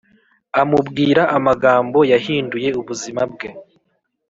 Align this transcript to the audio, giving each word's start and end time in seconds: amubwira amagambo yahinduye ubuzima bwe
amubwira 0.61 1.21
amagambo 1.37 1.99
yahinduye 2.11 2.69
ubuzima 2.79 3.21
bwe 3.31 3.49